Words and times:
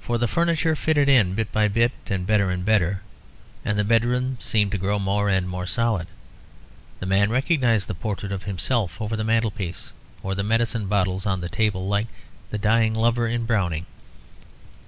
For 0.00 0.16
the 0.16 0.28
furniture 0.28 0.76
fitted 0.76 1.08
in 1.08 1.34
bit 1.34 1.50
by 1.50 1.66
bit 1.66 1.90
and 2.08 2.24
better 2.24 2.52
and 2.52 2.64
better; 2.64 3.02
and 3.64 3.76
the 3.76 3.82
bedroom 3.82 4.36
seemed 4.40 4.70
to 4.70 4.78
grow 4.78 5.00
more 5.00 5.28
and 5.28 5.48
more 5.48 5.66
solid. 5.66 6.06
The 7.00 7.06
man 7.06 7.30
recognised 7.30 7.88
the 7.88 7.96
portrait 7.96 8.30
of 8.30 8.44
himself 8.44 9.00
over 9.02 9.16
the 9.16 9.24
mantelpiece 9.24 9.90
or 10.22 10.36
the 10.36 10.44
medicine 10.44 10.86
bottles 10.86 11.26
on 11.26 11.40
the 11.40 11.48
table, 11.48 11.88
like 11.88 12.06
the 12.50 12.58
dying 12.58 12.94
lover 12.94 13.26
in 13.26 13.44
Browning. 13.44 13.86